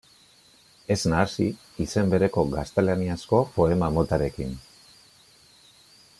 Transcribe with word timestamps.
Ez 0.95 0.97
nahasi 1.11 1.45
izen 1.85 2.09
bereko 2.13 2.47
gaztelaniazko 2.55 3.43
poema 3.59 3.91
motarekin. 3.99 4.59